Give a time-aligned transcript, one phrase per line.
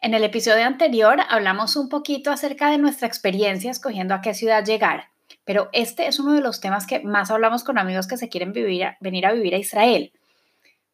[0.00, 4.64] En el episodio anterior hablamos un poquito acerca de nuestra experiencia escogiendo a qué ciudad
[4.64, 5.10] llegar,
[5.44, 8.52] pero este es uno de los temas que más hablamos con amigos que se quieren
[8.52, 10.12] venir a vivir a Israel.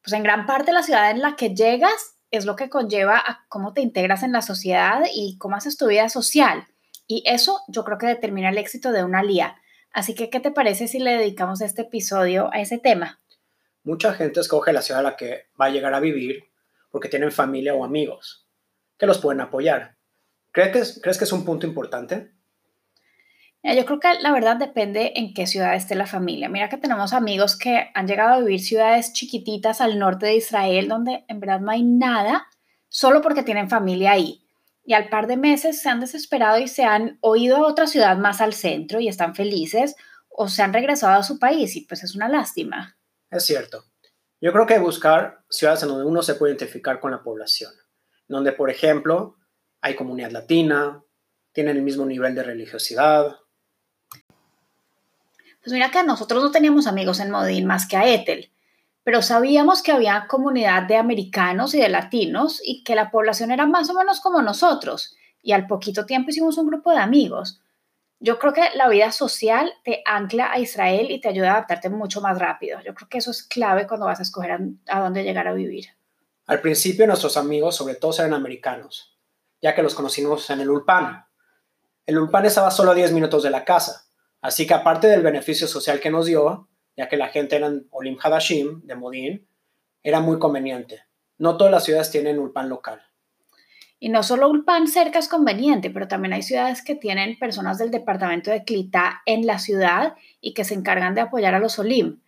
[0.02, 3.44] Pues en gran parte la ciudad en la que llegas es lo que conlleva a
[3.48, 6.66] cómo te integras en la sociedad y cómo haces tu vida social.
[7.06, 9.56] Y eso yo creo que determina el éxito de una lía.
[9.92, 13.20] Así que, ¿qué te parece si le dedicamos este episodio a ese tema?
[13.82, 16.44] Mucha gente escoge la ciudad a la que va a llegar a vivir
[16.90, 18.43] porque tienen familia o amigos
[19.04, 19.96] que los pueden apoyar.
[20.50, 22.32] ¿Crees que es, ¿crees que es un punto importante?
[23.62, 26.48] Yo creo que la verdad depende en qué ciudad esté la familia.
[26.48, 30.88] Mira que tenemos amigos que han llegado a vivir ciudades chiquititas al norte de Israel
[30.88, 32.46] donde en verdad no hay nada,
[32.88, 34.42] solo porque tienen familia ahí.
[34.84, 38.16] Y al par de meses se han desesperado y se han oído a otra ciudad
[38.16, 39.96] más al centro y están felices
[40.28, 42.96] o se han regresado a su país y pues es una lástima.
[43.30, 43.84] Es cierto.
[44.40, 47.72] Yo creo que buscar ciudades en donde uno se puede identificar con la población
[48.28, 49.36] donde, por ejemplo,
[49.80, 51.02] hay comunidad latina,
[51.52, 53.36] tienen el mismo nivel de religiosidad.
[55.62, 58.50] Pues mira que nosotros no teníamos amigos en Modín más que a Ethel,
[59.02, 63.66] pero sabíamos que había comunidad de americanos y de latinos y que la población era
[63.66, 65.14] más o menos como nosotros.
[65.42, 67.60] Y al poquito tiempo hicimos un grupo de amigos.
[68.20, 71.90] Yo creo que la vida social te ancla a Israel y te ayuda a adaptarte
[71.90, 72.80] mucho más rápido.
[72.80, 75.52] Yo creo que eso es clave cuando vas a escoger a, a dónde llegar a
[75.52, 75.88] vivir.
[76.46, 79.16] Al principio nuestros amigos sobre todo eran americanos,
[79.62, 81.24] ya que los conocimos en el Ulpan.
[82.04, 84.04] El Ulpan estaba solo a 10 minutos de la casa,
[84.42, 86.68] así que aparte del beneficio social que nos dio,
[86.98, 89.48] ya que la gente eran Olim Hadashim de Modín,
[90.02, 91.04] era muy conveniente.
[91.38, 93.00] No todas las ciudades tienen Ulpan local.
[93.98, 97.90] Y no solo Ulpan cerca es conveniente, pero también hay ciudades que tienen personas del
[97.90, 102.20] departamento de Clita en la ciudad y que se encargan de apoyar a los Olim.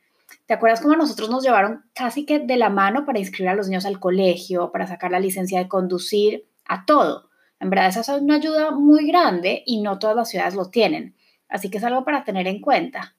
[0.47, 3.69] ¿Te acuerdas cómo nosotros nos llevaron casi que de la mano para inscribir a los
[3.69, 7.29] niños al colegio, para sacar la licencia de conducir, a todo?
[7.59, 11.17] En verdad, esa es una ayuda muy grande y no todas las ciudades lo tienen.
[11.49, 13.17] Así que es algo para tener en cuenta.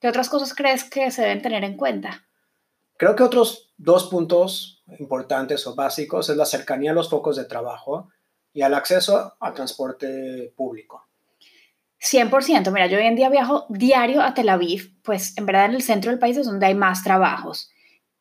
[0.00, 2.26] ¿Qué otras cosas crees que se deben tener en cuenta?
[2.96, 7.44] Creo que otros dos puntos importantes o básicos es la cercanía a los focos de
[7.44, 8.08] trabajo
[8.52, 11.06] y al acceso al transporte público.
[12.00, 12.70] 100%.
[12.72, 15.82] Mira, yo hoy en día viajo diario a Tel Aviv, pues en verdad en el
[15.82, 17.70] centro del país es donde hay más trabajos.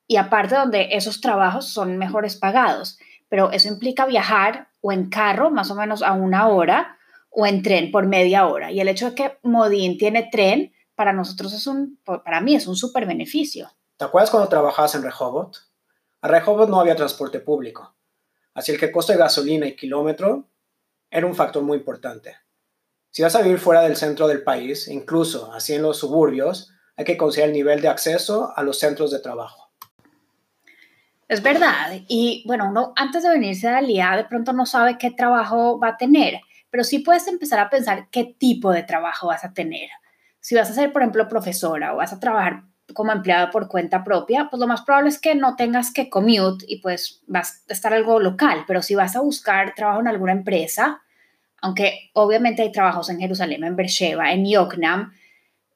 [0.08, 3.00] Y aparte donde esos trabajos son mejores pagados.
[3.28, 6.98] Pero eso implica viajar o en carro más o menos a una hora
[7.30, 8.72] o en tren por media hora.
[8.72, 12.68] Y el hecho de que Modín tiene tren, para nosotros es un, para mí es
[12.68, 13.70] un súper beneficio.
[13.98, 15.58] ¿Te acuerdas cuando trabajabas en Rehoboth?
[16.22, 17.96] A Rehoboth no había transporte público.
[18.54, 20.48] Así el que coste de gasolina y kilómetro
[21.10, 22.38] era un factor muy importante.
[23.16, 27.06] Si vas a vivir fuera del centro del país, incluso así en los suburbios, hay
[27.06, 29.72] que considerar el nivel de acceso a los centros de trabajo.
[31.30, 31.94] Es verdad.
[32.10, 35.92] Y bueno, uno antes de venirse a la de pronto no sabe qué trabajo va
[35.92, 39.88] a tener, pero sí puedes empezar a pensar qué tipo de trabajo vas a tener.
[40.42, 44.04] Si vas a ser, por ejemplo, profesora o vas a trabajar como empleada por cuenta
[44.04, 47.74] propia, pues lo más probable es que no tengas que commute y pues vas a
[47.74, 51.02] estar algo local, pero si vas a buscar trabajo en alguna empresa,
[51.66, 55.16] aunque obviamente hay trabajos en Jerusalén, en Beersheba, en Yoknam,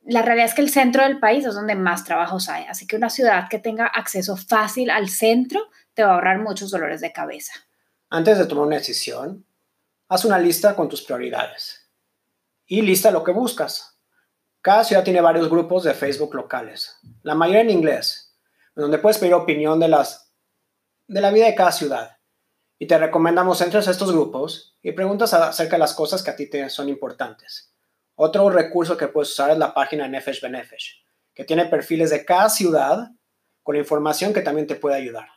[0.04, 2.96] la realidad es que el centro del país es donde más trabajos hay, así que
[2.96, 5.60] una ciudad que tenga acceso fácil al centro
[5.96, 7.54] te va a ahorrar muchos dolores de cabeza.
[8.08, 9.48] Antes de tomar una decisión,
[10.10, 11.90] haz una lista con tus prioridades
[12.68, 14.00] y lista lo que buscas.
[14.62, 18.38] Cada ciudad tiene varios grupos de Facebook locales, la mayoría en inglés,
[18.76, 20.32] donde puedes pedir opinión de, las,
[21.08, 22.19] de la vida de cada ciudad
[22.80, 26.36] y te recomendamos entres a estos grupos y preguntas acerca de las cosas que a
[26.38, 27.74] ti te son importantes.
[28.16, 31.04] Otro recurso que puedes usar es la página Nefesh Benefesh,
[31.34, 33.12] que tiene perfiles de cada ciudad
[33.64, 35.28] con información que también te puede ayudar.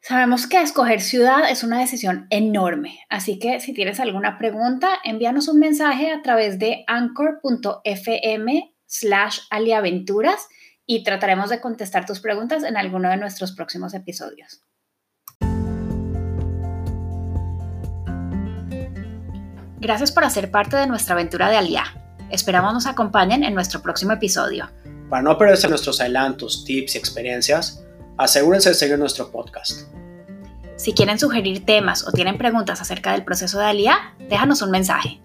[0.00, 5.48] Sabemos que escoger ciudad es una decisión enorme, así que si tienes alguna pregunta, envíanos
[5.48, 10.48] un mensaje a través de anchor.fm slash aliaventuras
[10.86, 14.62] y trataremos de contestar tus preguntas en alguno de nuestros próximos episodios.
[19.80, 21.84] Gracias por hacer parte de nuestra aventura de Aliá.
[22.30, 24.68] Esperamos nos acompañen en nuestro próximo episodio.
[25.08, 27.84] Para no perderse nuestros adelantos, tips y experiencias,
[28.16, 29.82] asegúrense de seguir nuestro podcast.
[30.76, 35.20] Si quieren sugerir temas o tienen preguntas acerca del proceso de ALIA, déjanos un mensaje.